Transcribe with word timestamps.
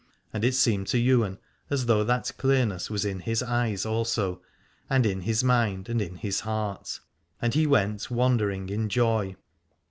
And 0.33 0.43
it 0.43 0.55
seemed 0.55 0.87
to 0.87 0.97
Ywain 0.99 1.37
as 1.69 1.85
though 1.85 2.03
that 2.03 2.31
clearness 2.35 2.89
was 2.89 3.05
in 3.05 3.19
his 3.19 3.43
eyes 3.43 3.85
also, 3.85 4.41
and 4.89 5.05
in 5.05 5.21
his 5.21 5.43
mind 5.43 5.89
and 5.89 6.01
in 6.01 6.15
his 6.15 6.39
heart: 6.39 6.99
and 7.39 7.53
he 7.53 7.67
went 7.67 8.09
wander 8.09 8.49
ing 8.49 8.69
in 8.69 8.89
joy. 8.89 9.35